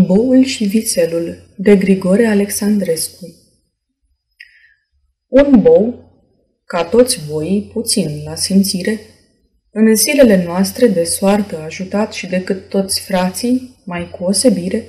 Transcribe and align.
Boul 0.00 0.44
și 0.44 0.64
vițelul 0.64 1.54
de 1.56 1.76
Grigore 1.76 2.26
Alexandrescu 2.26 3.34
Un 5.26 5.60
bou, 5.60 6.10
ca 6.64 6.84
toți 6.84 7.20
boii, 7.28 7.70
puțin 7.72 8.22
la 8.24 8.34
simțire, 8.34 9.00
în 9.70 9.96
zilele 9.96 10.44
noastre 10.44 10.86
de 10.86 11.04
soartă 11.04 11.58
ajutat 11.58 12.12
și 12.12 12.26
decât 12.26 12.68
toți 12.68 13.00
frații, 13.00 13.82
mai 13.84 14.10
cu 14.10 14.24
osebire, 14.24 14.84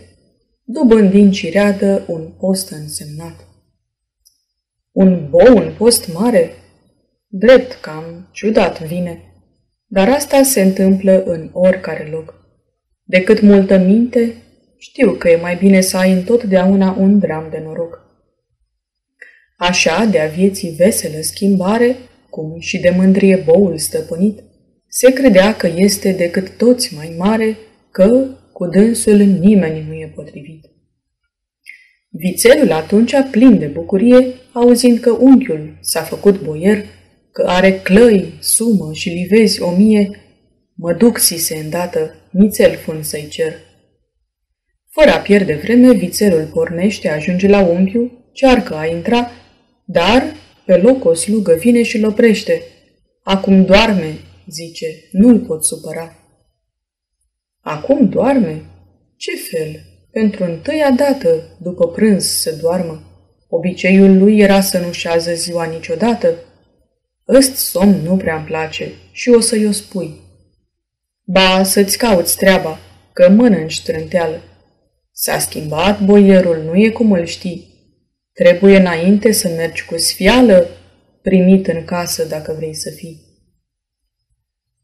dubând 0.63 1.11
din 1.11 1.31
cireadă 1.31 2.05
un 2.07 2.31
post 2.39 2.69
însemnat. 2.69 3.47
Un 4.91 5.29
bou 5.29 5.57
în 5.57 5.73
post 5.77 6.13
mare? 6.13 6.51
Drept 7.27 7.73
cam 7.81 8.29
ciudat 8.31 8.81
vine, 8.81 9.21
dar 9.85 10.09
asta 10.09 10.43
se 10.43 10.61
întâmplă 10.61 11.23
în 11.23 11.49
oricare 11.53 12.09
loc. 12.11 12.33
Decât 13.03 13.41
multă 13.41 13.77
minte, 13.77 14.37
știu 14.89 15.11
că 15.11 15.29
e 15.29 15.35
mai 15.35 15.55
bine 15.55 15.81
să 15.81 15.97
ai 15.97 16.11
întotdeauna 16.11 16.95
un 16.99 17.19
dram 17.19 17.47
de 17.51 17.61
noroc. 17.63 18.01
Așa, 19.57 20.05
de-a 20.05 20.27
vieții 20.27 20.69
veselă 20.69 21.21
schimbare, 21.21 21.95
cum 22.29 22.59
și 22.59 22.79
de 22.79 22.89
mândrie 22.89 23.43
boul 23.45 23.77
stăpânit, 23.77 24.43
se 24.87 25.13
credea 25.13 25.55
că 25.55 25.69
este 25.75 26.11
decât 26.11 26.57
toți 26.57 26.95
mai 26.95 27.15
mare, 27.17 27.57
că 27.91 28.27
cu 28.53 28.65
dânsul 28.65 29.17
nimeni 29.17 29.85
nu 29.87 29.93
e 29.93 30.11
potrivit. 30.15 30.65
Vițelul 32.09 32.71
atunci, 32.71 33.13
plin 33.31 33.57
de 33.57 33.65
bucurie, 33.65 34.27
auzind 34.53 34.99
că 34.99 35.11
unchiul 35.11 35.77
s-a 35.81 36.01
făcut 36.01 36.41
boier, 36.41 36.85
că 37.31 37.43
are 37.47 37.79
clăi, 37.79 38.33
sumă 38.39 38.93
și 38.93 39.09
livezi 39.09 39.61
o 39.61 39.75
mie, 39.75 40.09
mă 40.73 40.93
duc 40.93 41.17
si 41.17 41.37
se 41.37 41.55
îndată, 41.55 42.15
nițel 42.31 42.75
fân 42.75 43.03
să-i 43.03 43.27
cer. 43.29 43.53
Fără 44.95 45.13
a 45.13 45.17
pierde 45.17 45.53
vreme, 45.53 45.93
vițelul 45.93 46.49
pornește, 46.53 47.09
ajunge 47.09 47.47
la 47.47 47.59
unchiul, 47.59 48.29
cearcă 48.31 48.75
a 48.75 48.85
intra, 48.85 49.31
dar 49.85 50.23
pe 50.65 50.77
loc 50.77 51.05
o 51.05 51.13
slugă 51.13 51.53
vine 51.53 51.83
și 51.83 51.97
îl 51.97 52.05
oprește. 52.05 52.61
Acum 53.23 53.65
doarme, 53.65 54.19
zice, 54.47 54.87
nu-l 55.11 55.39
pot 55.39 55.65
supăra. 55.65 56.15
Acum 57.61 58.09
doarme? 58.09 58.61
Ce 59.15 59.31
fel? 59.35 59.79
Pentru 60.11 60.43
întâia 60.43 60.91
dată, 60.91 61.57
după 61.61 61.87
prânz, 61.87 62.25
să 62.25 62.57
doarmă. 62.61 63.03
Obiceiul 63.49 64.17
lui 64.17 64.39
era 64.39 64.61
să 64.61 64.79
nu 64.79 64.91
șează 64.91 65.33
ziua 65.33 65.65
niciodată. 65.65 66.33
Ăst 67.27 67.55
somn 67.55 68.01
nu 68.03 68.17
prea-mi 68.17 68.45
place 68.45 68.91
și 69.11 69.29
o 69.29 69.39
să-i 69.39 69.65
o 69.65 69.71
spui. 69.71 70.21
Ba, 71.23 71.63
să-ți 71.63 71.97
cauți 71.97 72.37
treaba, 72.37 72.79
că 73.13 73.29
mănânci 73.29 73.83
trânteală. 73.83 74.41
S-a 75.15 75.39
schimbat 75.39 76.01
boierul, 76.01 76.63
nu 76.65 76.75
e 76.75 76.89
cum 76.89 77.11
îl 77.11 77.25
știi. 77.25 77.67
Trebuie 78.33 78.77
înainte 78.77 79.31
să 79.31 79.47
mergi 79.47 79.85
cu 79.85 79.97
sfială, 79.97 80.67
primit 81.21 81.67
în 81.67 81.85
casă 81.85 82.25
dacă 82.25 82.53
vrei 82.57 82.73
să 82.73 82.89
fii. 82.89 83.21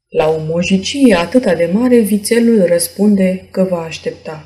La 0.08 0.30
o 0.30 0.40
mojicie 0.40 1.16
atâta 1.16 1.56
de 1.56 1.70
mare, 1.74 2.00
vițelul 2.00 2.66
răspunde 2.66 3.48
că 3.52 3.64
va 3.64 3.80
aștepta. 3.82 4.46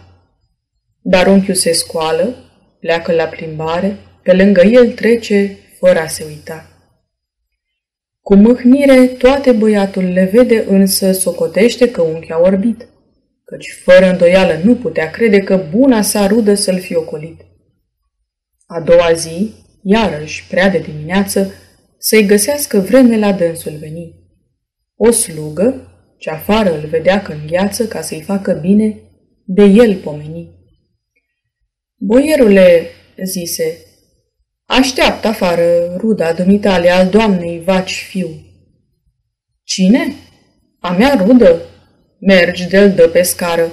Dar 1.02 1.28
unchiul 1.28 1.54
se 1.54 1.72
scoală, 1.72 2.36
pleacă 2.80 3.12
la 3.12 3.26
plimbare, 3.26 3.98
pe 4.24 4.34
lângă 4.34 4.62
el 4.62 4.92
trece 4.92 5.58
fără 5.80 6.00
a 6.00 6.08
se 6.08 6.24
uita. 6.28 6.68
Cu 8.22 8.36
mâhnire, 8.36 9.06
toate 9.06 9.52
băiatul 9.52 10.04
le 10.04 10.30
vede, 10.34 10.66
însă 10.68 11.12
socotește 11.12 11.92
că 11.92 12.02
unchiul 12.02 12.36
a 12.36 12.40
orbit 12.40 12.88
căci 13.44 13.80
fără 13.84 14.10
îndoială 14.10 14.62
nu 14.64 14.76
putea 14.76 15.10
crede 15.10 15.40
că 15.40 15.68
buna 15.70 16.02
sa 16.02 16.28
rudă 16.28 16.54
să-l 16.54 16.80
fi 16.80 16.96
ocolit. 16.96 17.42
A 18.66 18.82
doua 18.82 19.14
zi, 19.14 19.54
iarăși, 19.84 20.48
prea 20.48 20.70
de 20.70 20.78
dimineață, 20.78 21.54
să-i 21.98 22.26
găsească 22.26 22.80
vreme 22.80 23.18
la 23.18 23.32
dânsul 23.32 23.78
veni. 23.80 24.16
O 24.96 25.12
slugă, 25.12 25.88
ce 26.18 26.30
afară 26.30 26.80
îl 26.80 26.88
vedea 26.88 27.22
că 27.22 27.32
îngheață 27.32 27.88
ca 27.88 28.02
să-i 28.02 28.22
facă 28.22 28.54
bine, 28.54 29.00
de 29.46 29.64
el 29.64 29.96
pomeni. 29.96 30.52
Boierule, 31.96 32.88
zise, 33.26 33.78
așteaptă 34.66 35.28
afară 35.28 35.96
ruda 35.98 36.34
dumitale 36.34 36.90
al 36.90 37.10
doamnei 37.10 37.62
vaci 37.66 38.06
fiu. 38.10 38.30
Cine? 39.64 40.14
A 40.80 40.92
mea 40.92 41.24
rudă, 41.26 41.62
Mergi 42.26 42.68
de-l 42.68 42.92
dă 42.92 43.08
pe 43.08 43.22
scară. 43.22 43.72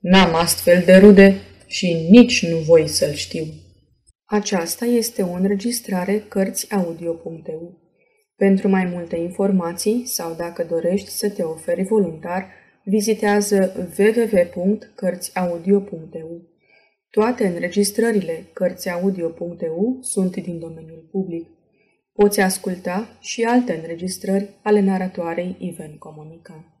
N-am 0.00 0.34
astfel 0.34 0.82
de 0.84 0.96
rude 0.96 1.34
și 1.66 2.06
nici 2.10 2.46
nu 2.46 2.56
voi 2.56 2.88
să-l 2.88 3.12
știu. 3.12 3.44
Aceasta 4.24 4.84
este 4.84 5.22
o 5.22 5.32
înregistrare 5.32 6.24
Cărțiaudio.eu. 6.28 7.78
Pentru 8.36 8.68
mai 8.68 8.84
multe 8.84 9.16
informații 9.16 10.06
sau 10.06 10.34
dacă 10.34 10.64
dorești 10.64 11.08
să 11.08 11.30
te 11.30 11.42
oferi 11.42 11.82
voluntar, 11.82 12.48
vizitează 12.84 13.90
www.cărțiaudio.eu. 13.98 16.42
Toate 17.10 17.46
înregistrările 17.46 18.46
Cărțiaudio.eu 18.52 19.98
sunt 20.00 20.36
din 20.36 20.58
domeniul 20.58 21.08
public. 21.10 21.48
Poți 22.12 22.40
asculta 22.40 23.16
și 23.20 23.42
alte 23.42 23.72
înregistrări 23.72 24.48
ale 24.62 24.80
naratoarei 24.80 25.56
Iven 25.58 25.96
Comunica. 25.98 26.71